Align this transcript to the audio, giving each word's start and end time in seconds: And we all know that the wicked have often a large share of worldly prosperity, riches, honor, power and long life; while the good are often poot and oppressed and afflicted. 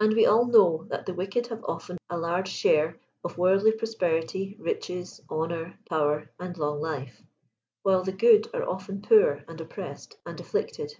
And 0.00 0.14
we 0.14 0.24
all 0.24 0.46
know 0.46 0.84
that 0.88 1.04
the 1.04 1.12
wicked 1.12 1.48
have 1.48 1.62
often 1.64 1.98
a 2.08 2.16
large 2.16 2.48
share 2.48 2.98
of 3.22 3.36
worldly 3.36 3.72
prosperity, 3.72 4.56
riches, 4.58 5.20
honor, 5.28 5.78
power 5.90 6.30
and 6.40 6.56
long 6.56 6.80
life; 6.80 7.22
while 7.82 8.02
the 8.02 8.12
good 8.12 8.48
are 8.54 8.66
often 8.66 9.02
poot 9.02 9.44
and 9.46 9.60
oppressed 9.60 10.16
and 10.24 10.40
afflicted. 10.40 10.94